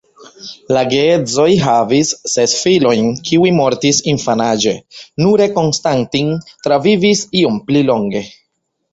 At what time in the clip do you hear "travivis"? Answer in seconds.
6.69-7.23